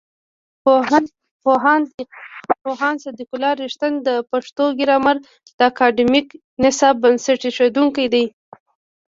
پوهاند 2.63 2.97
صدیق 3.03 3.29
الله 3.33 3.53
رښتین 3.63 3.93
د 4.07 4.09
پښتو 4.31 4.63
ګرامر 4.79 5.15
د 5.57 5.59
اکاډمیک 5.71 6.27
نصاب 6.63 6.95
بنسټ 7.03 7.39
ایښودونکی 7.47 8.07
دی. 8.13 8.25